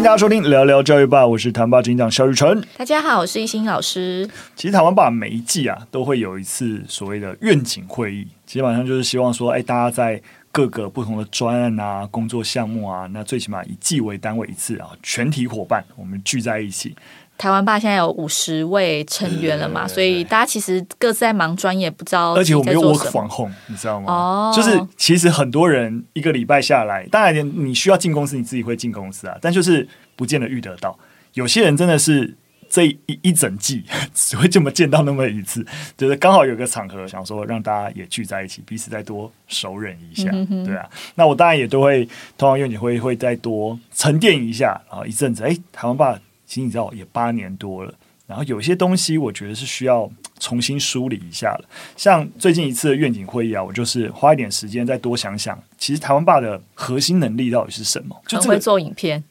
[0.00, 2.64] 迎大家收听聊聊教育吧，我是台湾吧执行长肖玉成。
[2.78, 4.26] 大家好，我是一心老师。
[4.56, 10.18] 其实台湾吧每一季啊，都会有一次所谓的愿景会议，基本上就是希望说，哎，大家在
[10.50, 16.96] 各个不同的专案啊、工作项目啊，那最起码以季为单位一次啊，全体伙伴我们聚在一起。
[17.40, 22.34] 台湾爸现在有五十位成员了嘛，所以大家其实各自在忙专业，不知道。
[22.34, 24.12] 而且我们又 work from home，你知道吗？
[24.12, 30.98] 哦，就是其实很多人一个礼拜下来，当然你需要进公司，你自己会进公司啊，但就是不见得遇得到。
[31.32, 32.36] 有些人真的是
[32.68, 35.64] 这一一整季 只会这么见到那么一次，
[35.96, 40.86] 就是刚好有个场合，想说让大家也聚在一起，彼此再多熟稔一下，嗯、对啊。
[41.14, 42.04] 那我当然也都会，
[42.36, 46.20] 通常用你会会再多沉淀一下然后，一阵子，哎，台湾吧。
[46.50, 47.94] 其实你知道也八年多了，
[48.26, 51.64] 然后有些东西我觉得是需要重新梳理一下了。
[51.96, 58.20] 像最近一次的愿景会议啊，我就是花一点时间再多想想，其实台湾霸的核心能力到底是什么？
[58.26, 59.22] 就、这个、会做影片。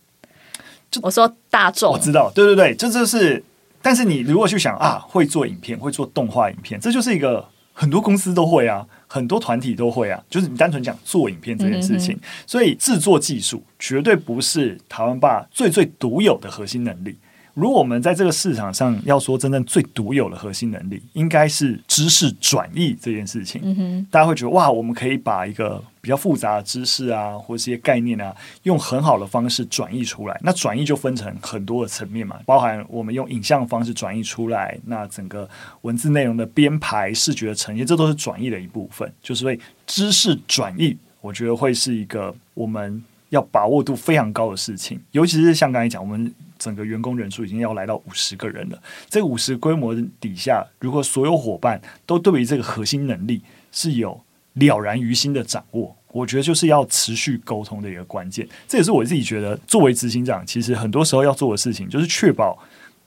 [0.89, 3.43] 就我说大众，我知道，对对对，这就是。
[3.81, 10.23] 但是你如果去想啊，会做影片，会做动画影片，这就是一个很多公司都会啊，很多团体都会啊。
[10.29, 17.17] 就是你单纯讲做影片这件事情，所以制作技术绝对不是台湾爸最最独有的核心能力。
[17.59, 23.61] 如果我们在这个市场上要说真正最独有的核心能力，应该是知识转译这件事情。
[23.65, 30.39] 嗯，大家会觉得哇，我们可以把一个比较复杂的知识啊，或者一些概念啊，用很好的方式转译出来。
[30.41, 35.49] 那转译就分成很多的层面嘛，包含我们用影像方式转译出来，那整个
[35.81, 39.11] 文字内容的编排、视觉的呈现，这都是转译的一部分。
[39.21, 46.33] 就是为知识转译，我觉得会是一个我们要把握度非常高的事情，尤其是像刚才讲我们。
[46.59, 48.79] 整个员工人数已经要来到五十个人了。
[49.09, 54.21] 这五十规模底下，如果所有伙伴都对于这个核心能力是有
[54.53, 58.47] 了然于心的掌握，我觉得就是要持续沟通的一个关键。
[58.67, 62.61] 这也是我自己觉得，作为执行长，其实很多时候要做的事情，就是确保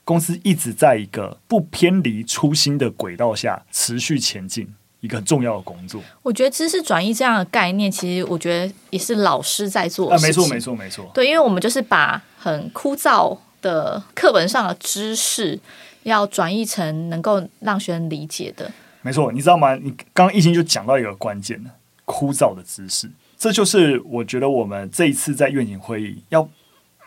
[0.05, 4.67] 公司一直在一个不偏离初心的轨道下持续前进。
[5.03, 10.15] 一个很重要的工作，我觉得知识转移这样的概念，其实我觉得也是老师在做的。
[10.15, 11.11] 啊，没错，没错，没错。
[11.13, 15.59] 对，因为我们就是把很枯燥的课本上的知识，
[16.05, 18.71] 要转译成能够让学生理解的。
[19.01, 19.75] 没错，你知道吗？
[19.75, 21.71] 你刚刚一心就讲到一个关键的，
[22.05, 26.49] 枯燥的知识，这就是我觉得我们这一次在愿景会议要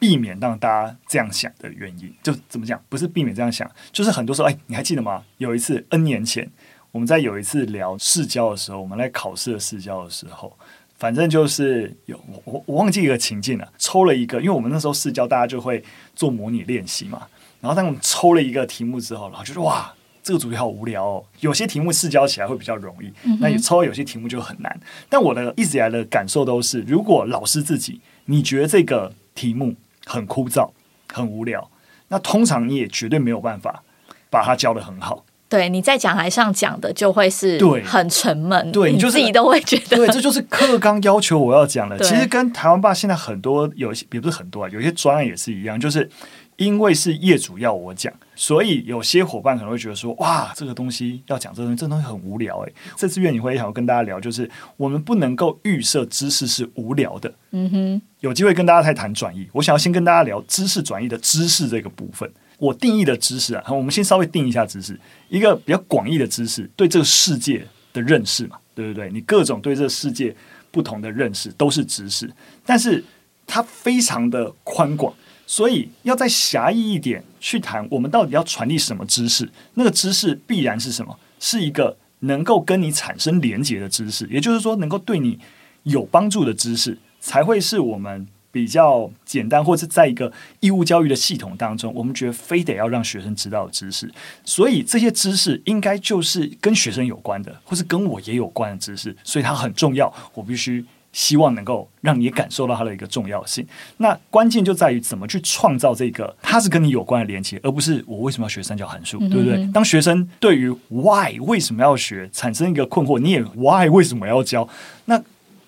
[0.01, 2.13] 避免让大家这样想的原因。
[2.21, 2.77] 就怎么讲？
[2.89, 5.23] 不是避免这样想，就是很多时候，哎，你还记得吗？
[5.37, 6.51] 有一次 N 年前。
[6.95, 10.57] 我们在有一次聊试教的时候，我们来考试的试教的时候，
[10.97, 15.83] 反正就是有我我忘记一个情境了，抽了一个，因为我们那时候试教，大家就会
[16.15, 17.23] 做模拟练习嘛。
[17.59, 21.25] 然后当我们抽了一个题目之后，然后就说哇，这个主题好无聊哦。
[21.41, 23.11] 有些题目试教起来会比较容易，
[23.41, 24.79] 那你抽有些题目就很难。
[25.09, 30.71] 但我的一直以来的感受都是，如果老师自己你觉得这个题目很枯燥、
[31.11, 31.69] 很无聊，
[32.07, 33.83] 那通常你也绝对没有办法
[34.29, 35.25] 把它教的很好。
[35.55, 41.97] 对，你在讲台上讲的就会是很沉闷，对，对你自己都会觉得，对，这就是课纲要求我要讲的。
[42.03, 46.09] 其实跟台湾爸现在很多有些，也不是很多啊，有些专案也是一样，就是
[46.57, 52.71] 因为是业主要我讲，所以有些伙伴可能会觉得说，哇，这个东西要讲这个东西，这个东西很无聊哎。
[52.97, 57.33] 这次愿景会想要跟大家聊，就是我们不能够预设知识是无聊的。
[57.51, 62.29] 嗯哼，有机会跟大家再谈转移，我想要先跟大家聊知识转移的知识这个部分。
[62.57, 64.97] 我定义的知识啊，我们先稍微定一下知识，
[65.29, 69.09] 一个比较广义的知识，对这个世界的认识嘛，对不对？
[69.11, 70.35] 你各种对这个世界
[70.71, 72.31] 不同的认识都是知识，
[72.65, 73.03] 但是
[73.45, 75.13] 它非常的宽广，
[75.45, 79.49] 所以要再狭义一点去谈，我们到底要传递什么知识？
[79.73, 81.17] 那个知识必然是什么？
[81.39, 85.37] 是一个能够跟你产生连结的知识，也就是说，能够对你
[85.83, 88.27] 有帮助的知识，才会是我们。
[88.55, 94.09] 比较简单，或者是在一个义务教育的系统当中，我们觉得非得要让学生知道的知识，
[94.45, 100.09] 所以这些知识应该就是跟学生有关的，或是跟我也有关的知识，所以它很重要。
[100.33, 103.67] 我必须希望能够让你感受到它的一个重要性。
[103.97, 109.69] 那关键就在于怎么去创造这个，它是跟你有关的连接，而不是我为什么要学三角函数，对不对？
[109.73, 114.65] 当学生对于 why 为什么要学产生一个困惑，你也 why 为什么要教？
[115.03, 115.21] 那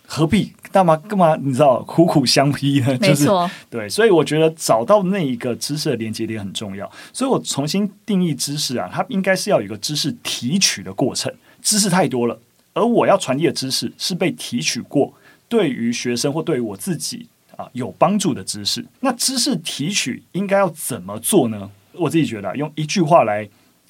[0.09, 1.36] 何必干嘛干嘛？
[1.36, 2.98] 你知道苦苦相逼呢？
[2.98, 6.89] 就是没错，对，所以我觉得找到那一个知识的连接点很重要。
[7.12, 11.33] 所以我重新定义知识啊，它应该是要有一个知识提取的过程。
[11.62, 12.39] 知识太多了，
[12.74, 15.13] 而我要传递的知识是被提取过，
[15.50, 17.27] 对于学生或对于我自己
[17.57, 18.86] 啊有帮助的知识。
[19.01, 21.69] 那知识提取应该要怎么做呢？
[21.94, 23.48] 我自己觉得用一句话来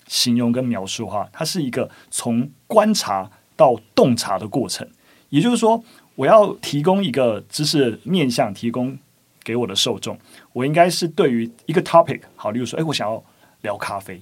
[0.07, 4.87] 形容跟描述的话，它是一个从观察到洞察的过程。
[5.29, 5.83] 也就是说。
[6.17, 8.97] 我要提供一个知识面向，提供
[9.43, 10.17] 给我的受众，
[10.51, 13.23] 我应该是对于一个 topic，好，例如说，哎，我想要
[13.61, 14.19] 聊咖啡。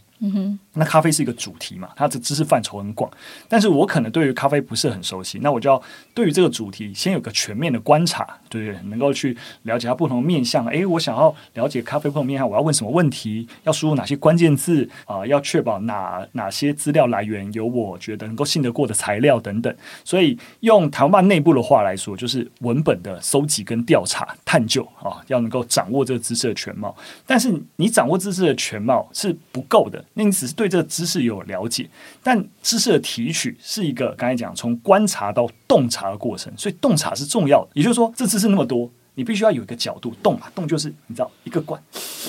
[0.76, 3.10] 那咖啡是一个主题嘛，它的知识范畴很广，
[3.48, 5.82] 但是我可能对于咖啡不是很熟悉，那我就要
[6.14, 8.90] 对于这个主题先有个全面的观察，对不对？
[8.90, 10.66] 能够去了解它不同的面向。
[10.68, 13.48] 诶，我想要了解咖啡不同面向，我要问什么问题？
[13.64, 19.74] 要输入哪些关键字啊、要确保哪哪些资料来源有我觉得能够信得过的材料等等。
[20.04, 26.96] 所以用台湾内部的话来说，就是文本的搜集跟调查探究啊，要能够掌握这个知识的全貌。
[27.26, 30.04] 但是你掌握知识的全貌是不够的。
[30.14, 31.88] 那你只是对对这个知识有了解，
[32.24, 37.70] 但知识的提取是一个刚才讲从观察到洞察的过程，所以洞察是重要的。
[37.74, 41.80] 也就是说，这知识那么多，你必须要有一个角度洞啊，洞就是你知道一个观，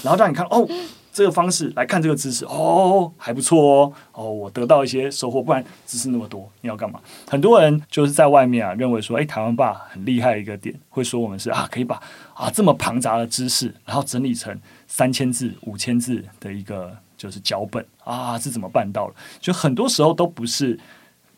[0.02, 0.68] 然后让你看哦，
[1.12, 5.42] 这个方式来看这个知识哦，还不错哦，哦，我得到一些收获。
[5.42, 7.00] 不然知识那么多，你要干嘛？
[7.26, 11.98] 很多人就是在外面啊，认为说，哎，台湾爸很厉害一个点，会说我们是啊，可以把
[12.34, 16.94] 啊这么庞杂的知识，然后整理成三千字、五千字的一个。
[17.16, 19.14] 就是脚本啊，是怎么办到的？
[19.40, 20.78] 就很多时候都不是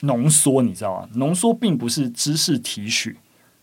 [0.01, 1.09] 浓缩，你知道吗？
[1.15, 3.17] 浓缩并不是知识提取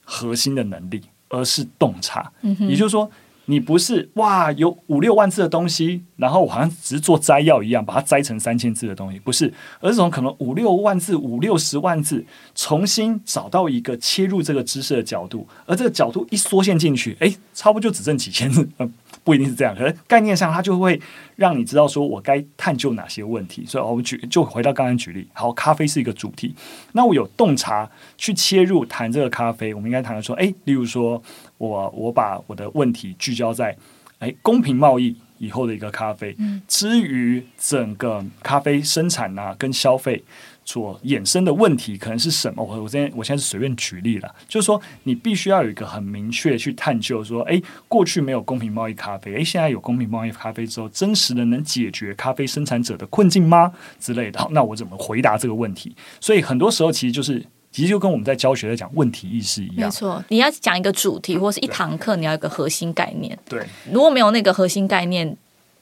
[0.03, 2.31] 核心的能力，而是洞察。
[2.41, 2.67] 嗯哼。
[2.67, 3.09] 也就是说，
[3.45, 12.25] 你不是哇，有五六万字的东西，然后我好像只是做摘要一样，把它摘成三千字的东西，不是，而是从可能五六万字、五六十万字，
[12.55, 18.67] 重新找到一个切入这个知识的角度，而这个角度一缩限进去，哎，差不多就只剩几千字。
[18.79, 18.91] 嗯
[19.25, 21.01] 不一定是这样，可是概念上它就会
[21.35, 23.65] 让你知道说我该探究哪些问题。
[23.65, 26.55] 所以，我们举就回到刚刚举例，好，咖啡是一个主题，
[26.93, 31.21] 那我有洞察去切入谈这个咖啡，我们应该谈的说，诶，例如说
[31.57, 33.75] 我我把我的问题聚焦在，
[34.19, 36.37] 诶，公平贸易以后的一个咖啡，
[36.67, 40.23] 至于整个咖啡生产啊跟消费。
[40.65, 42.63] 所衍生的问题可能是什么？
[42.63, 53.71] 我我现在我现在是随便举例了，就是说你必须要有一个很明确去探究说，诶，过去没有公平贸易咖啡，诶，现在有公平贸易咖啡之后，真实的能解决咖啡生产者的困境吗？
[53.99, 54.39] 之类的。
[54.39, 55.95] 好，那我怎么回答这个问题？
[56.19, 59.87] 所以很多时候其实就是，其实就跟我们在教学在讲问题意识一样。
[59.87, 63.37] 没错，你要讲一个主题或是一堂课，你要有一个核心概念。
[63.47, 65.37] 对，如果没有那个核心概念。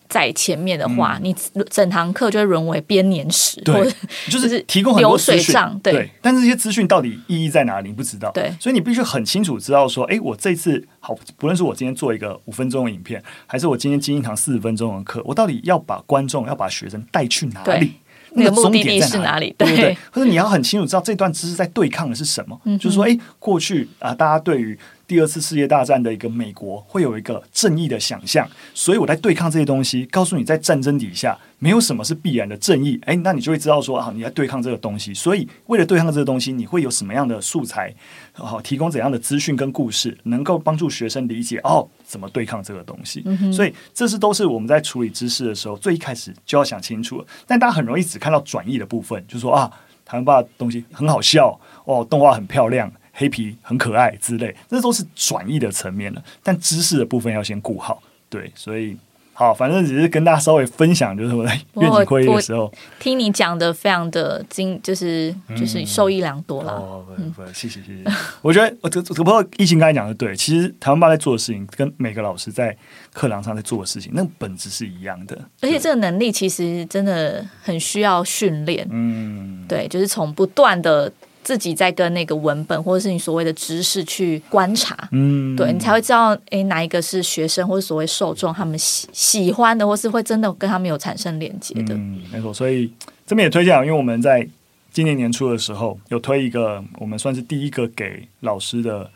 [0.08, 1.36] 在前面的话，嗯、你
[1.70, 3.92] 整堂课就会沦为编年史，对，
[4.30, 6.10] 就是提供很多资讯，对，对。
[6.22, 7.90] 但是这些资讯到底意义在哪里？
[7.90, 8.54] 你不知道，对。
[8.60, 17.94] 所以你必须很清楚知道说，哎，我这次好，不论是我今天做一个五分钟的影片，还是我今天进一堂四十分钟的课，我到底要把观众要把学生带去哪里？
[18.36, 19.54] 那个目的地是哪里？
[19.58, 19.98] 对不对？
[20.12, 22.60] 或者你要很清楚知道这段知识在对抗的是什么？
[22.66, 24.78] 嗯、就是说，哎，过去啊，大家对于。
[25.06, 30.06] 第二次世界大战的一个美国会有一个正义的想象，所以我在对抗这些东西。
[30.06, 33.00] 告诉你，在战争底下没有什么是必然的正义。
[33.06, 35.14] 诶，那你就会知道说啊，你在对抗这个东西。
[35.14, 37.94] 所以为了对抗这个东西，你会有什么样的素材？
[38.32, 43.22] 好，提供怎样的资讯跟故事，能够帮助学生理解哦，怎么对抗这个东西。
[43.26, 47.24] 嗯、所以这是都是我们在处理知识的时候最一开始就要想清楚。
[47.46, 49.70] 但大家很容易只看到转译的部分，就说啊，
[50.06, 52.92] 台湾吧东西很好笑哦，动画很漂亮。
[53.13, 56.24] 黑皮很可爱之类，这都是转译的层面了。
[56.42, 58.98] 但知识的部分要先顾好，对，所以
[59.36, 66.74] 好，反正只是跟大家稍微分享，就是我在愿景会议的时候，听你讲的非常的精，就是就是受益良多了。
[66.74, 68.04] 哦，不不，谢谢谢谢。
[68.42, 72.76] 我觉得我这这不过疫情刚才讲的对，其实台湾爸在做的事情，跟每个老师在
[73.11, 75.35] 课堂上在做的事情，那本质是一样的。
[75.61, 78.88] 而且这个能力其实真的很需要训练。
[78.92, 81.11] 嗯，对，就是从不断的。
[81.44, 91.94] 自己在跟那个文本，或者是你所谓的知识去观察，嗯，对你才会知道，诶，哪一个是学生或者所谓受众他们喜喜欢的，或是会真的跟他们有产生连接的。
[91.94, 92.54] 嗯，没错。
[92.54, 92.92] 所以
[93.28, 94.47] 这边也推荐，因为我们在
[94.92, 99.09] 今年年初的时候有推一个，我们算是第一个给老师的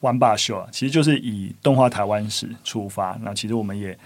[0.00, 3.18] One Bar Show 啊，其实就是以动画台湾史出发。
[3.22, 3.96] 那其实我们也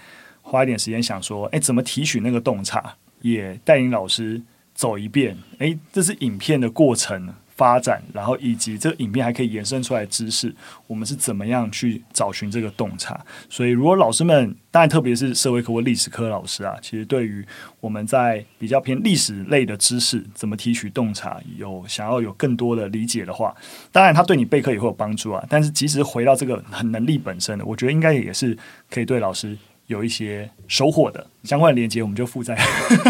[0.41, 4.41] 花一点时间想说，诶，怎么提取那个洞察，也带领老师
[4.73, 5.37] 走一遍。
[5.57, 7.33] 诶，这是影片的过程。
[7.57, 13.19] 发展，然后以及这个影片还可以延伸出来的知识，我们是怎么样去找寻这个洞察？
[13.49, 17.43] 所以，如果老师们，当然特别是社会科或历史科老师啊，其实对于
[17.79, 23.55] 我们在比较偏历史类的知识，怎么提取洞察，有想要有更多的理解的话，
[23.91, 25.43] 当然他对你备课也会有帮助啊。
[25.49, 28.55] 但是，即使回到这个很能力本身，我觉得应该也是
[28.89, 29.57] 可以对老师。
[29.87, 32.57] 有一些收获的相关的连接，我们就附在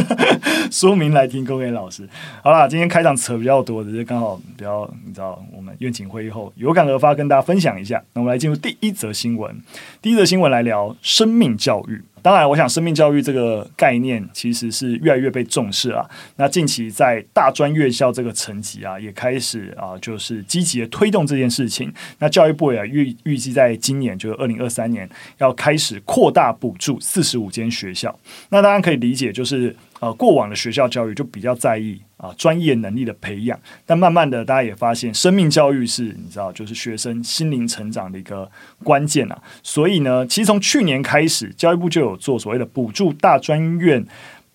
[0.72, 2.08] 说明来听，各位老师。
[2.44, 8.02] 好啦，今天开场扯比较多的，就刚好比较你知道，我们愿景会议后有感而发，跟大家分享一下。
[8.14, 9.60] 那我们来进入第一则新闻。
[10.02, 12.02] 第一则新闻来聊生命教育。
[12.28, 16.06] 当然，我想生命教育这个概念其实是越来越被重视了。
[16.36, 21.90] 那近期在大专院校这个层级啊，也开始啊，就是积极的推动这件事情。
[22.20, 28.14] 那教育部也预预计在今年，就是二零二三年，要开始扩大补助四十五间学校。
[28.50, 32.02] 那大家可以理解，就是呃，过往的学校教育就比较在意。
[32.18, 38.50] 啊，专业能力的培养，但慢慢的，大家也发现，生命教育是你知道，就是学生心灵成长的一个
[38.84, 39.40] 关键啊。
[39.62, 44.04] 所以呢，其实从去年开始，教育部就有做所谓的补助大专院。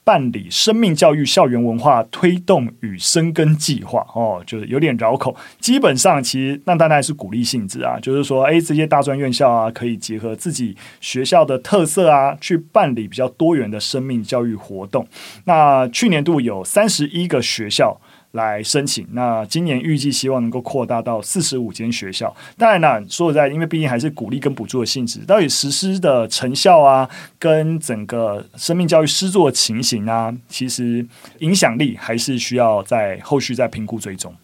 [0.04, 5.36] 办理生命教育校园文化推动与生根计划哦，就是有点绕口。
[5.60, 15.06] 基本上，其实那当然是鼓励性质啊，就是说，哎，这些大专院校啊，可以结合自己学校的特色啊，去办理比较多元的生命教育活动。
[15.44, 18.00] 那去年度有三十一个学校。
[18.32, 22.34] 来申请，那今年预计希望能够扩大到四十五间学校。
[22.56, 27.08] 当然了，说实在，因为毕竟还是鼓励跟补助的性质，到底实施的成效啊，
[27.38, 31.06] 跟整个生命教育施作的情形啊，其实
[31.38, 34.34] 影响力还是需要在后续再评估追踪。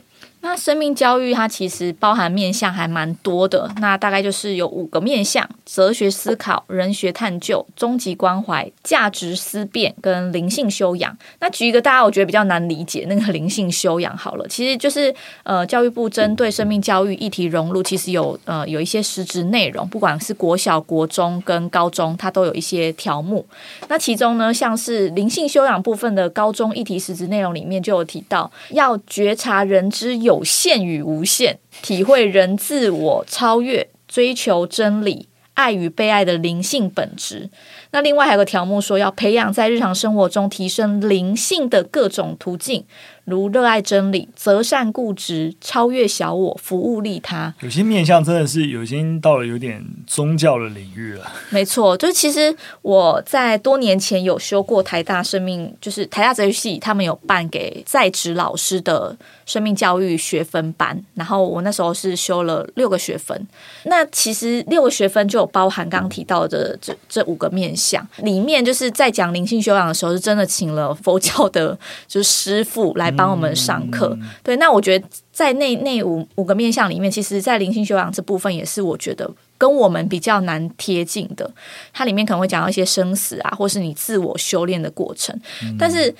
[0.40, 11.16] 那生命教育它其实包含面向还蛮多的，那大概就是有五个面向：哲学思考、人学探究、终极关怀、价值思辨跟灵性修养。
[11.40, 23.44] 那举一个大家我觉得比较难理解那个灵性修养好了，其实就是呃教育部针对生命教育议题融入，其实有呃有一些实质内容，不管是国小、国中跟高中，它都有一些条目。
[23.88, 30.44] 那其中呢，像是灵性修养部分的高中议题实质内容里面就有提到，要觉察人之有。
[30.44, 37.50] 限与无限，体会人自我超越、追求真理、爱与被爱的灵性本质。
[37.90, 42.84] 那另外还有个条目说，要培养在日常生活中提升灵性的各种途径。
[43.28, 51.30] 如热爱真理、择善固执、超越小我、服务利他，有些面向真的是已经到了有点宗教的领域了。
[51.50, 63.46] 没错，就是其实我在多年前有修过台大生命，就是台大哲学系，他们有办给在职老师的生命教育学分班，然后我那时候是修了六个学分。
[63.84, 73.12] 那其实六个学分就有包含刚刚提到的这这五个面向，里面就是在讲灵性修养的时候，是真的请了佛教的，就是师傅来。
[73.18, 81.50] 帮我们上课，嗯、对，那我觉得在那那五五个面向里面，其实，在灵性修养这部分也是我觉得跟我们比较难贴近的。
[81.92, 85.38] 它里面可能会讲到一些生死啊，或是你自我修炼的过程。
[85.64, 86.14] 嗯、但是，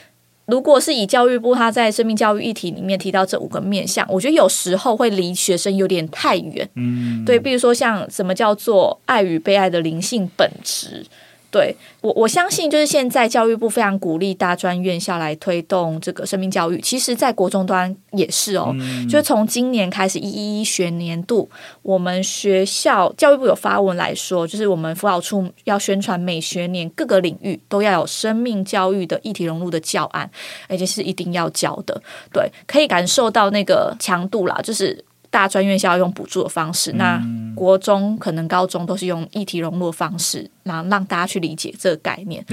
[0.46, 6.68] 如果是以教育部他在生命教育议题里面提到这五个面向，我觉得有时候会离学生有点太远。
[6.74, 11.06] 嗯，对，比如说像什么叫做爱与被爱的灵性本质。
[11.50, 16.78] 对我，我相信就是现在教育部非常鼓励大专院校来推动这个生命教育。
[16.80, 21.48] 其实，在国中端也是哦，嗯、就从今年开始一一一学年度，
[21.80, 30.30] 我们学校教育部有发文来说，就是我们辅导处要宣传每学年各个领域都要有生命教育的议题融入的教案，
[30.68, 31.98] 而且是一定要教的。
[32.30, 35.02] 对，可以感受到那个强度啦，就是。
[35.38, 37.22] 大专院校用补助的方式，那
[37.54, 42.44] 国中可能高中都是用议题融入的方式，然后让大家去理解这个概念。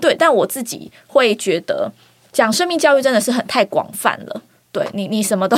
[0.00, 1.88] 对，但我自己会觉得
[2.32, 4.42] 讲生命教育真的是很太广泛了。
[4.72, 5.56] 对你，你什么都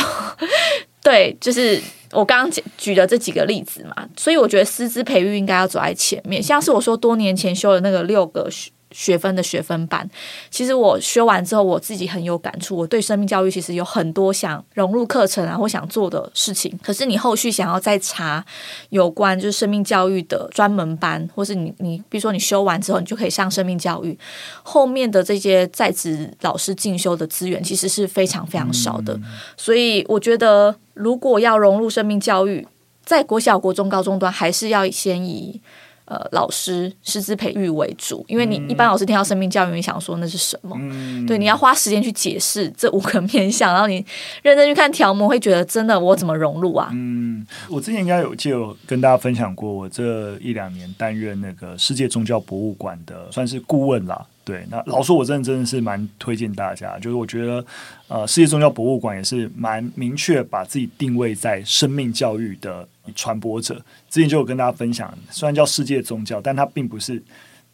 [1.02, 6.42] 对，就是我刚刚举的这几个例子嘛，所以我觉得师资培育应该要走在前面。
[6.42, 8.50] 像是我说多年前修的那个六个
[8.96, 10.08] 学分的学分班，
[10.50, 12.74] 其实我学完之后，我自己很有感触。
[12.74, 16.72] 我对生命教育其实有很多想融入课程啊，或想做的事情。
[16.82, 18.42] 可是你后续想要再查
[18.88, 24.18] 有关就是生命教育的专门班，或是你你比如说你修完之后，你就可以上生命教育，
[24.62, 29.20] 后面的这些在职老师进修的资源其实是非常非常少的。
[29.58, 32.66] 所以我觉得，如果要融入生命教育，
[33.04, 35.60] 在国小、国中、高中端，还是要先以。
[36.06, 40.76] 呃，老师师资培育为主，因为你一般老师听到生命教育，你想说那是什么？
[40.80, 44.04] 嗯、对，你要花时间去解释这五个面向，然后你
[44.42, 46.90] 认真去看条目，会觉得真的我怎么融入啊？
[46.92, 54.24] 嗯，我之前应该有就有跟大家分享过，我这一两年担任那个世界宗教博物馆的算是顾问啦。
[54.46, 57.62] 对，那老说，我真的真的是蛮推荐大家，就是我觉得
[58.08, 62.88] 呃，世界宗教博物馆也是蛮明确把自己定位在生命教育的。
[63.14, 63.76] 传播者
[64.10, 67.22] 之前就有跟大家分享，虽然叫世界宗教，但它并不是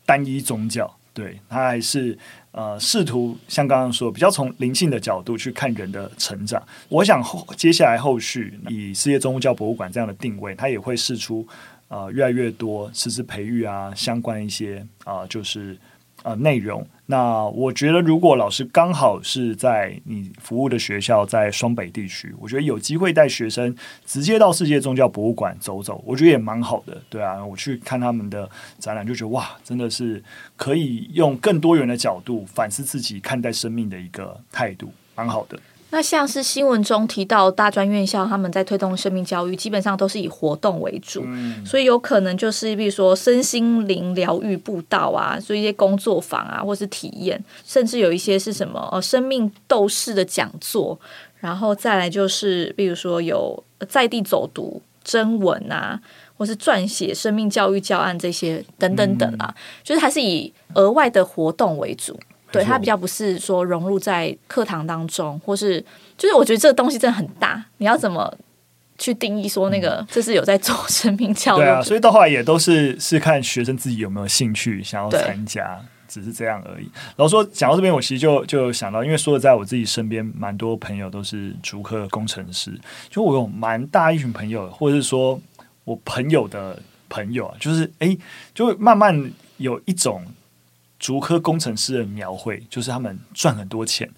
[0.05, 2.19] 单一宗教，对，它还是
[2.51, 6.63] 呃试图像刚刚说，比较从灵性的角度去看人的成长。
[6.91, 11.49] 我想后接下来后续以世界宗教博物馆这样的定位，它也会试出
[11.89, 15.75] 呃越来越多师资培育啊相关一些啊、就是
[16.23, 16.87] 呃内容。
[17.07, 23.75] 那我觉得，如果老师刚好是在你服务的学校在双北地区，我觉得有机会带学生
[24.07, 27.03] 直接到世界宗教博物馆走走，我觉得也蛮好的。
[27.11, 28.49] 对啊，我去看他们的
[28.79, 30.23] 展览，就觉得哇，真的是
[30.57, 35.59] 可以用更多元的角度反思自己看待生命的一个态度，蛮好的。
[35.95, 50.99] 那像是新闻中提到大专院校，他们在推动生命教育，基本上都是以活动为主，嗯、所以有可能就是比如说身心灵疗愈步道啊，做一些工作坊啊，或是体验，甚至有一些是什么呃生命斗士的讲座，
[51.41, 56.01] 然后再来就是比如说有在地走读征文啊，
[56.39, 62.19] 或是撰写生命教育教案这些等等等啊，嗯、就是还是以额外的活动为主。
[62.53, 65.85] 对，它比较不是说融入在课堂当中，或是
[66.19, 68.33] 就是我觉得这个东西真的很大，你要怎么
[68.99, 71.61] 去定义说那个这是有在做生命教育？
[71.61, 76.85] 对啊，所以到后来也都是是看学生自己有没有兴趣想要参加，只是这样而已。
[77.17, 82.79] 然后说讲到这边，我其实就就想到，因为说在我自己身边蛮多朋友都是竹科工程师，
[83.09, 85.41] 就我有蛮大一群朋友，或者是说
[85.85, 86.79] 我朋友的
[87.09, 88.17] 朋友啊，就是哎，
[88.55, 90.23] 就会慢慢有一种。
[91.03, 94.09] 竹科工程师的描绘就是他们赚很多钱，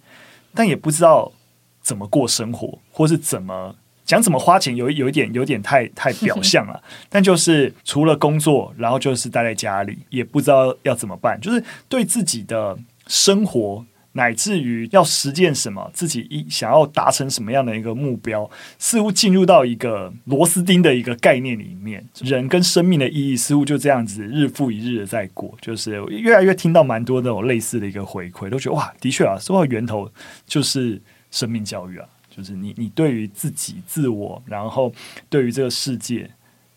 [0.55, 1.33] 但也不知道
[1.81, 3.75] 怎么过生活，或是怎么
[4.05, 6.83] 讲怎么花钱，有有一点有点太太表象了。
[7.09, 13.83] 但就是除了工作，然后就是待在家里，也不知道要怎么办，就是对自己的生活。
[14.17, 25.53] 乃至于要实践什么，自己一想要达成什么样的一个目标，似乎进入到一个螺丝钉的一个概念里面，人跟生命的意义似乎就这样子日复一日的在过。
[25.61, 30.09] 就是越来越听到蛮多那种类似的一个回馈，都觉得哇，的确啊，说到源头
[30.47, 31.03] 就是
[31.33, 34.93] 生命教育啊，就是你你对于自己自我，然后
[35.29, 36.31] 对于这个世界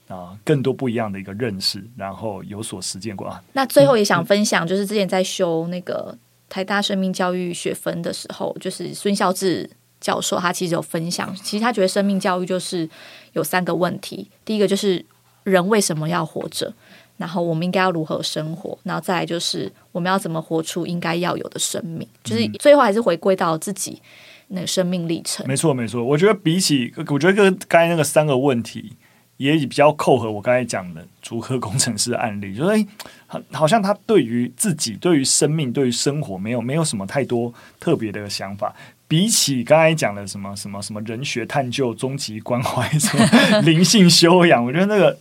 [0.07, 3.39] 啊，更多不一样的一个认识，然后有所实践过啊。
[3.53, 6.17] 那最后也想分享，就是之前在修那个。
[6.49, 12.89] 台大生命教育学分的时候，就是孙孝志教授，他其实有分享，其实他觉得生命教育就是
[13.33, 15.03] 有三个问题，第一个就是
[15.43, 16.73] 人为什么要活着，
[17.17, 24.01] 然后我们应该要如何生活，然后再来就是我们要怎么活出应该要有的生命，就是最后还是回归到自己
[24.49, 25.45] 那个生命历程。
[25.47, 28.93] 没错，没错，我觉得比起，我觉得跟刚才那个三个问题。
[29.37, 32.87] 也比较扣合我刚才讲的竹科工程师的案例， 就是诶，
[33.25, 38.73] 好，好像他对于自己、对于生命、对于生活，没有没有什么太多特别的想法。
[39.07, 45.17] 比起刚才讲的什么什么什么人学探究、终极关怀、什么 灵性修养，我觉得那个。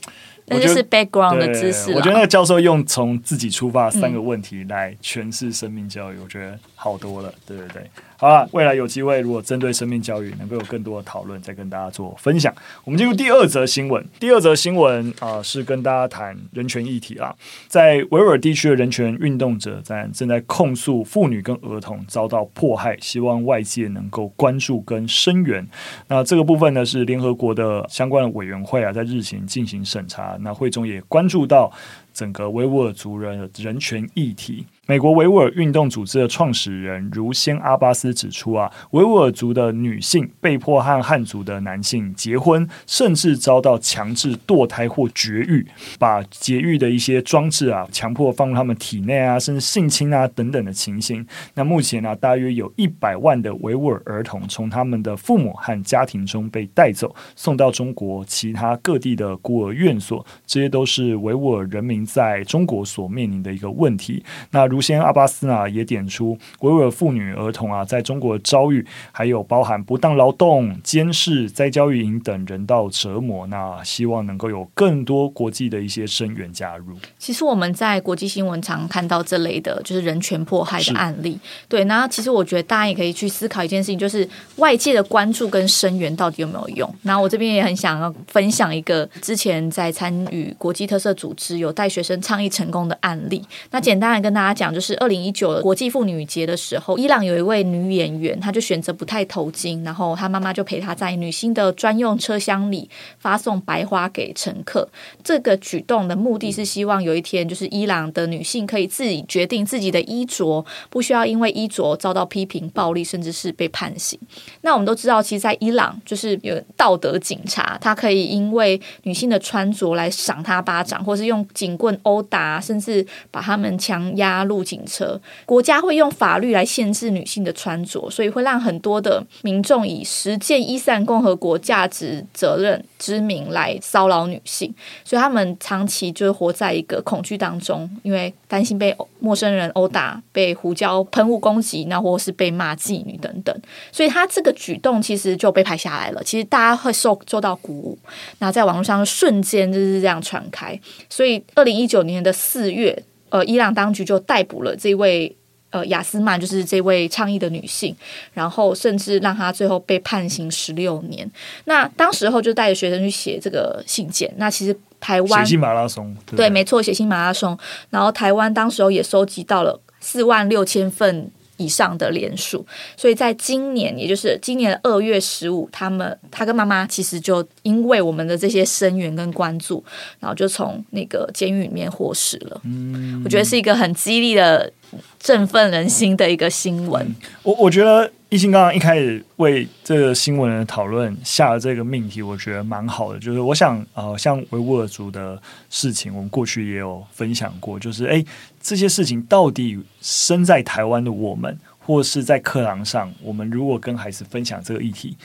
[0.49, 1.91] 那就是 background 的知识。
[1.93, 7.35] 我觉得那个教授用从自己出发三个问题来诠释生命教育，我觉得好多了。
[7.45, 12.55] 对对对，好了，未来有机会如果针对生命教育能够有更多的讨论，再跟大家做分享。
[12.85, 14.05] 我们进入第二则新闻。
[14.19, 17.35] 第二则新闻啊、是跟大家谈人权议题啊。
[17.69, 25.67] 在维吾尔地区的人权运动者在正在控诉妇女跟儿童遭到迫害，希望外界能够关注跟声援。
[26.09, 30.37] 那这个部分呢，是联合国的相关的委员会啊，在日前进行审查。
[30.41, 31.71] 那会中也关注到
[32.15, 34.65] 整个维吾尔族人人权议题。
[34.89, 45.67] 美国维吾尔运动组织的创始人如先阿巴斯指出啊，维吾尔族的女性被迫和汉族的男性结婚，甚至遭到强制堕胎或绝育，
[45.99, 51.27] 把节育的一些装置啊，强迫放入他们体内啊，甚至性侵啊等等的情形。
[51.55, 60.25] 那目前呢、大约有一百万的维吾尔儿童从他们的父母和家庭中被带走，送到中国其他各地的孤儿院所。
[60.47, 64.23] 这些都是维吾尔人民在中国所面临的一个问题。
[64.53, 73.47] 那如如先阿巴斯呢，也点出维吾尔妇女儿童啊，在中国的遭遇，还有包含不当劳动、监视、在教育营等人道折磨。
[73.47, 76.95] 那希望能够有更多国际的一些声援加入。
[77.19, 81.41] 其实我们在国际新闻常看到这类的，就是人权迫害的案例。
[81.71, 86.95] 对，那其实我觉得大家也可以去思考一件事情，就是外界的关注跟声援到底有没有用？
[87.05, 93.43] 那我这边也很想要分享一个之前在参与国际特色组织有带学生倡议成功的案例。
[93.71, 94.66] 那简单的跟大家讲。
[94.73, 104.89] 就是二零一九国际妇女节的时候，伊朗有一位女演员，她就选择不戴头巾，然后她妈妈就陪她在女性的专用车厢里发送白花给乘客。
[105.23, 114.19] 这个举动的目的是希望有一天，就是伊朗的女性可以自己决定自己的衣着，不需要因为衣着遭到批评、暴力，甚至是被判刑。
[114.63, 124.56] 那我们都知道，其实，在伊朗就是有道德警察，他可以因为女性的穿着来赏她巴掌，或是用警棍殴打，甚至把他们强压入。
[124.57, 125.21] 路警车。
[125.45, 143.55] 国家会用法律来限制女性的穿着，所以会让很多的民众以实践伊斯兰共和国价值责任之名来骚扰女性，所以他们长期就活在一个恐惧当中，因为担心被陌生人殴打、被胡椒喷雾攻击，那或是被骂妓女等等。
[143.93, 146.23] 所以他这个举动其实就被拍下来了。
[146.25, 147.99] 其实大家会受受到鼓舞，
[148.39, 150.79] 那在网络上瞬间就是这样传开。
[151.11, 153.03] 所以二零一九年的四月，
[153.37, 155.37] 呃，伊朗当局就逮捕了这位。
[155.71, 157.95] 呃，雅斯曼就是这位倡议的女性，
[158.33, 161.29] 然后甚至让她最后被判刑十六年。
[161.65, 164.33] 那当时候就带着学生去写这个信件。
[164.37, 167.59] 那其实台湾写信马拉松，对，对，没错，写信马拉松。
[167.91, 172.65] 然后台湾当时候也收集到了四万六千份以上的连署，
[172.97, 179.85] 所以在今年，也就是今年二月十五，他们他跟妈妈其实就因为我们的这些声援跟关注，
[180.21, 182.61] 然后就从那个监狱里面获释了。
[182.65, 184.73] 嗯，我觉得是一个很激励的。
[185.19, 187.15] 振奋人心的一个新闻。
[187.43, 193.19] 我我觉得一心刚刚一开始为这个新闻的讨论下了这个命题，我觉得蛮好的。
[193.19, 197.79] 就是我想，呃，像维吾尔族的事情，我们过去也有分享过。
[197.79, 198.25] 就是，诶，
[198.61, 205.17] 这些事情到底身在台湾的我们，或是在课堂上，我们如果跟孩子分享这个议题。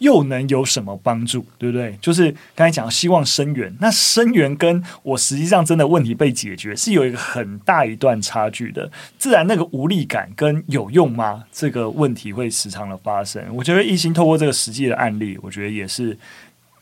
[0.00, 1.96] 又能有什么帮助，对不对？
[2.00, 8.90] 就是刚才讲，希望声援，那声援跟我实际上真的问题被解决是有一个很大一段差距的。
[9.18, 11.44] 自然那个无力感跟有用吗？
[11.52, 13.42] 这个问题会时常的发生。
[13.52, 16.16] 我觉得一心透过这个实际的案例，我觉得也是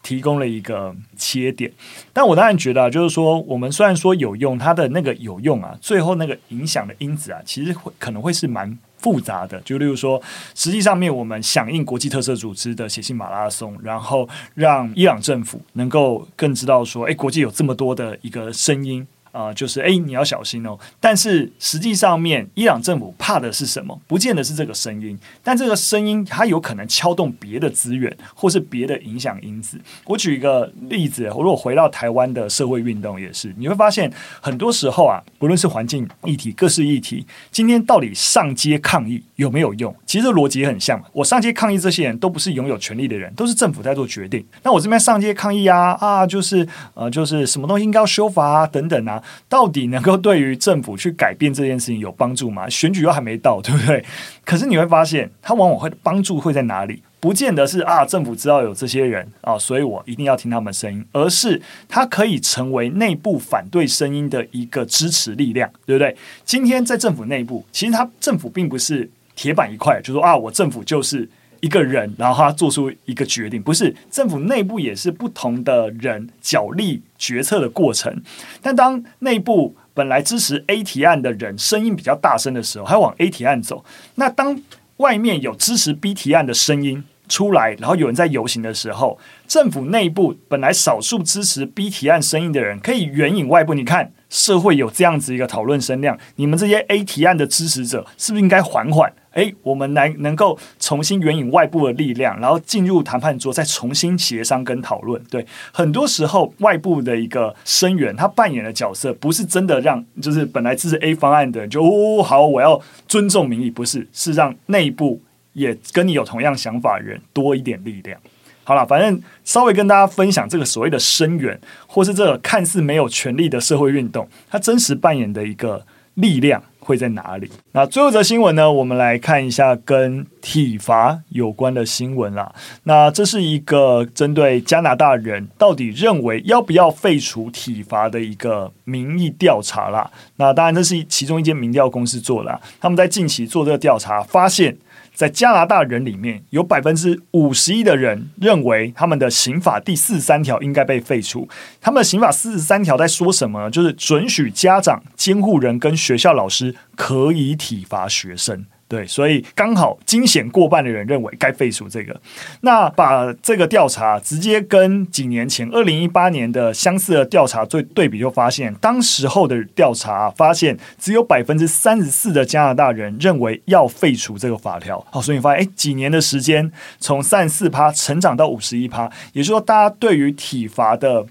[0.03, 1.73] 提供了一个切点。
[2.13, 8.79] 但我当然觉得啊，就是说，我们虽然说有用，它的那个有用啊，最后那个影响的因子啊，其实会可能会是蛮。
[8.99, 10.21] 复杂的，就例如说，
[10.55, 19.07] 实际上面我们响应国际特色组织的写信马拉松，然后让伊朗政府能够更知道说，哎，国际有这么多的一个声音。
[19.39, 20.77] 啊、就是哎，你要小心哦。
[20.99, 23.97] 但是实际上面，伊朗政府怕的是什么？
[24.09, 29.79] 不见得是这个声音，但这个声音它有可能敲动别的资源，或是别的影响因子。
[30.07, 39.95] 我举一个例子，如果回到台湾的社会运动，也是你会发现，很多时候啊，不论是环境议题、各式议题，今天到底上街抗议有没有用？
[40.05, 44.45] 其实逻辑很像，我上街抗议，这些人都不是拥有权力的人，都是政府在做决定。
[44.65, 49.23] 那我这边上街抗议啊啊，就是呃，就是什么东西应该要修法啊，等等啊。
[49.49, 52.69] 到底能够对于政府去改变这件事情有帮助吗？
[52.69, 54.05] 选举又还没到，对不对？
[54.45, 57.03] 可是你会发现，它往往会帮助会在哪里？
[57.21, 66.17] 不见得是啊，政府知道有这些人啊，所以我一定要听他们声音，而是它可以成为内部反对声音的一个支持力量，对不对？
[66.45, 71.29] 今天在政府内部，其实它政府并不是铁板一块，就说啊，我政府就是。
[71.61, 78.23] 一个人，然后他做出一个决定，不是政府内部也是不同的人角力决策的过程。
[78.63, 83.85] 但当内部本来支持 A 提案的人声音比较大声的时候，还往 A 提案走。
[84.15, 84.61] 那当
[84.99, 93.75] 外面有支持 B 提案的声音出来，然后有人在游行的时候，政府内部本来少数支持 B 提案声音的人可以援引外部。
[93.75, 99.13] 你看，社会有这样子一个讨论声量，你们这些 A 提案的支持者是不是应该缓缓？
[99.39, 105.23] 诶，我们来能够重新援引外部的力量，然后进入谈判桌，再重新协商跟讨论。
[105.31, 115.23] 对，很多时候外部的一个声援，他扮演的角色不是真的让，就是本来支持 A 方案的人就哦好，我要尊重民意，不是，是让内部
[115.53, 118.21] 也跟你有同样想法的人多一点力量。
[118.65, 125.87] 好了，反正稍微跟大家分享这个所谓的声援，或是这个看似没有权力的社会运动，它真实扮演的一个
[126.19, 126.63] 力量。
[126.81, 127.51] 会在哪里？
[127.73, 128.73] 那最后一则新闻呢？
[128.73, 132.51] 我们来看一下跟体罚有关的新闻啦。
[132.85, 140.11] 那这是一个针对加拿大人到底认为要不要废除体罚的一个民意调查啦。
[140.37, 144.75] 那当然，这是其中一间民调公司做的，他们在近期做这个调查，发现。
[145.19, 151.49] 在加拿大人里面，有百分之五十一的人认为他们的刑法第四十三条应该被废除。
[151.81, 153.69] 他们的刑法四十三条在说什么呢？
[153.69, 158.65] 就是准许家长、监护人跟学校老师可以体罚学生。
[158.89, 162.19] 对，所以刚好惊险过半的人认为该废除这个。
[162.63, 175.05] 那把这个调查直接跟几年前二零一八年的相似的调查做对比，就发现当时候的调查发现只有百分之三十四的加拿大人认为要废除这个法条。
[175.11, 181.27] 好，所以你发现哎，几年的时间从三十四趴成长到五十一趴，也就是说，大家对于体罚的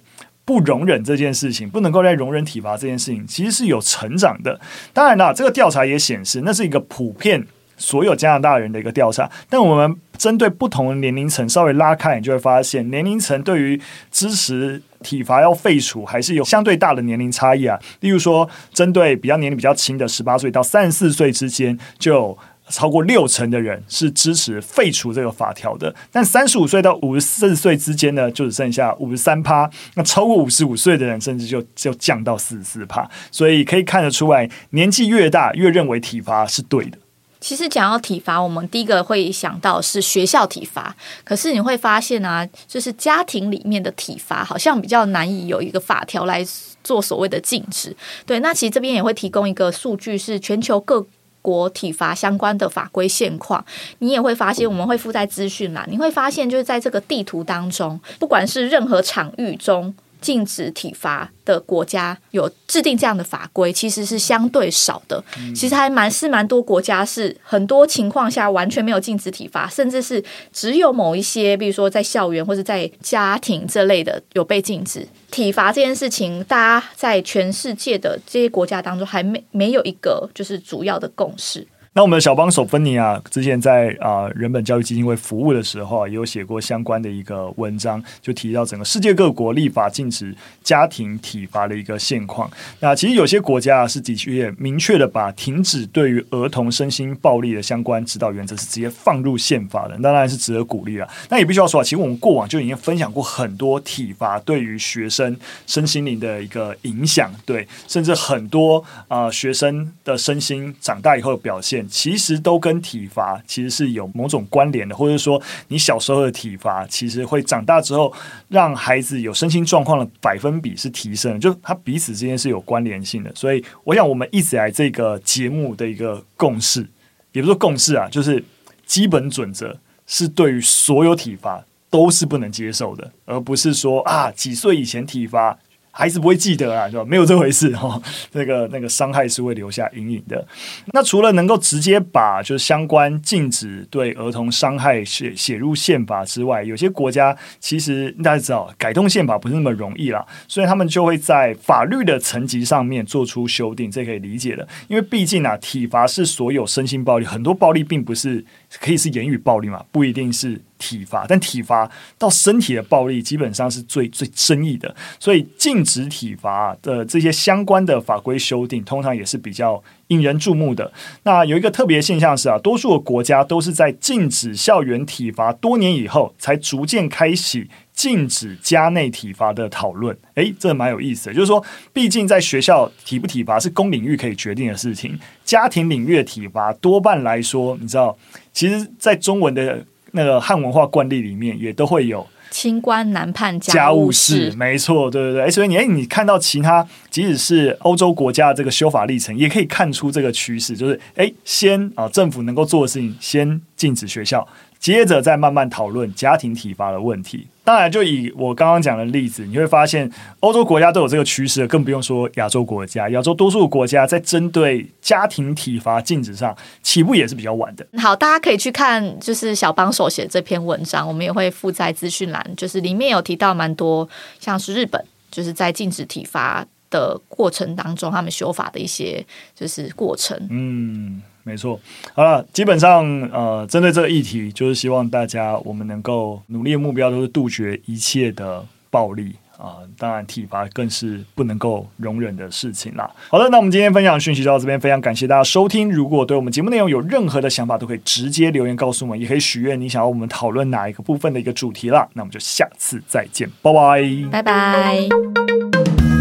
[0.48, 4.58] 不容忍这件事情，不能够再容忍体罚这件事情，其实是有成长的。
[4.94, 9.30] 当然了，这个调查也显示，那是一个普遍所有加拿大人的一个调查。
[9.50, 17.78] 但我们针对不同的年龄层稍微拉开，你就会发现，年龄层对于支持体罚要废除，还是有相对大的年龄差异啊。
[18.00, 22.38] 例如说，针对比较年龄比较轻的十八岁到三十四岁之间，就
[22.70, 25.94] 超过六成的人是支持废除这个法条的。
[26.12, 29.70] 但三十五岁到五十四岁之间呢，就只剩下五十三趴。
[29.96, 33.10] 那超过五十五岁的人，甚至就就降到四十四趴。
[33.32, 36.98] 所以可以看得出来，年纪越大，越认为体罚是对的。
[37.40, 40.94] 其实讲到体罚，我们第一个会想到是学校体罚。
[41.24, 46.44] 可是你会发现啊，就是家庭里面的体罚好像比较难以有一个法条来
[46.84, 47.96] 做所谓的禁止。
[48.26, 51.06] 对，那其实这边也会提供一个数据，是全球各
[51.48, 53.64] 国体罚相关的法规现况。
[54.00, 59.96] 你也会发现，我们会附在资讯嘛，你会发现就是在这个地图当中，不管是任何场域中。
[60.22, 65.24] 禁止体罚的国家有制定这样的法规，其实是相对少的。
[65.56, 76.44] 其实还蛮是蛮多国家是很多情况下完全没有禁止体罚，甚至是只有某一些，比如说在校园或者在家庭这类的有被禁止体罚这件事情。
[76.46, 81.66] 大家在全世界的这些国家当中，还没没有一个就是主要的共识。
[81.98, 92.48] 那我们的小帮手芬妮啊，之前在啊、人本教育基金会服务的时候啊，也有写过相关的一个文章，就提到整个世界各国立法禁止家庭体罚的一个现况。
[92.82, 101.10] 那其实有些国家啊，是的确明确的把停止对于儿童身心暴力的相关指导原则是直接放入宪法的，当然是值得鼓励了。
[101.32, 111.87] 那也必须要说啊，其实我们过往就已经分享过很多体罚对于学生身心灵的一个影响，对，甚至很多啊、学生的身心长大以后的表现。
[111.88, 118.14] 其实都跟体罚其实是有某种关联的，或者说你小时候的体罚，其实会长大之后
[118.50, 123.32] 让孩子有身心状况的百分比是提升的，就他彼此之间是有关联性的。
[123.34, 126.88] 所以，我想我们一直来这个节目的一个共识，
[127.32, 128.44] 也不是共识啊，就是
[128.86, 135.58] 基本准则是对于所有体罚都是不能接受的，而不是说啊几岁以前体罚。
[135.98, 137.04] 孩子不会记得啊，是吧？
[137.04, 138.00] 没有这回事哈。
[138.34, 140.48] 那个那个伤害是会留下阴影的。
[140.94, 154.68] 那除了能够直接把就是相关禁止对儿童伤害写写入宪法之外，有些国家其实大家知道改动宪法不是那么容易啦，所以他们就会在法律的层级上面做出修订，这可以理解的。
[154.88, 158.46] 因为毕竟啊，体罚是所有身心暴力，很多暴力并不是
[158.80, 160.62] 可以是言语暴力嘛，不一定是。
[160.78, 170.92] 体罚，但体罚到身体的暴力基本上是最最争议的，所以禁止体罚的这些相关的法规修订，通常也是比较引人注目的。
[171.24, 180.18] 那有一个特别现象是啊，多数的国家都是在禁止校园体罚多年以后，才逐渐开启禁止家内体罚的讨论。
[180.36, 188.18] 诶，这蛮有意思的，就是说，毕竟在学校体不体罚是公领域可以决定的事情，家庭领域的体罚多半来说，你知道，
[188.54, 189.86] 其实，在中文的。
[190.18, 195.50] 那个汉文化惯例里面也都会有“清官难判家务事”，没错，对对对。
[195.50, 204.46] 所以你哎，你看到其他，即使是欧洲国家的这个修法历程，也可以看出这个趋势，就是哎，先啊，政府能够做的事情，先禁止学校。
[204.80, 207.48] 接着再慢慢讨论家庭体罚的问题。
[207.68, 213.10] 当然，就以我刚刚讲的例子，你会发现欧洲国家都有这个趋势，更不用说亚洲国家。
[213.10, 217.86] 亚洲多数国家在针对家庭体罚禁止上起步也是比较晚的。
[217.98, 224.08] 好，大家可以去看，就是小帮手写这篇文章，我们也会附在资讯栏，就是里面有提到蛮多，
[224.40, 229.22] 像是日本就是在禁止体罚的过程当中，他们修法的一些
[229.54, 230.38] 就是过程。
[230.50, 231.22] 嗯。
[231.48, 231.80] 没错，
[232.14, 243.10] 好了，基本上呃，针对这个议题，就是希望大家我们能够努力的目标都是杜绝一切的暴力啊、当然体罚更是不能够容忍的事情啦。
[243.30, 245.90] 好的，那我们今天分享讯息就到这边，非常感谢大家收听。
[245.90, 252.08] 如果对我们节目内容有任何的想法，都可以直接留言告诉我们，也可以许愿你想要我们讨论哪一个部分的一个主题啦。
[252.14, 256.17] 那我们就下次再见，拜拜，拜拜。